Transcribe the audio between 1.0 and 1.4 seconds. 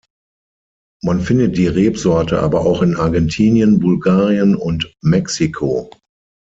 Man